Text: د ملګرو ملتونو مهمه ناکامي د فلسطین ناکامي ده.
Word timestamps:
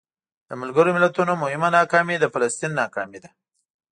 د 0.47 0.49
ملګرو 0.61 0.95
ملتونو 0.97 1.33
مهمه 1.43 1.69
ناکامي 1.77 2.15
د 2.19 2.25
فلسطین 2.33 2.71
ناکامي 2.81 3.19
ده. 3.23 3.29